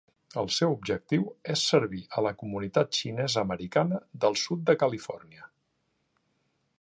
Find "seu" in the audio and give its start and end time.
0.53-0.71